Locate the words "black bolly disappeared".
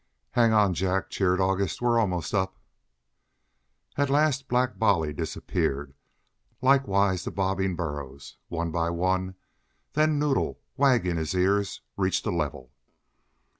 4.47-5.93